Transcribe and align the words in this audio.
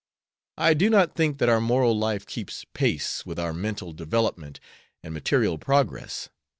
I 0.57 0.73
do 0.73 0.89
not 0.89 1.13
think 1.13 1.37
that 1.37 1.47
our 1.47 1.61
moral 1.61 1.95
life 1.95 2.25
keeps 2.25 2.65
pace 2.73 3.23
with 3.23 3.37
our 3.37 3.53
mental 3.53 3.93
development 3.93 4.59
and 5.03 5.13
material 5.13 5.59
progress. 5.59 6.27